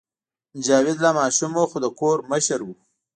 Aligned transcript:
جاوید 0.65 0.97
لا 1.05 1.11
ماشوم 1.19 1.51
و 1.53 1.63
خو 1.69 1.77
د 1.83 1.87
کور 1.99 2.17
مشر 2.31 2.59
و 2.63 2.69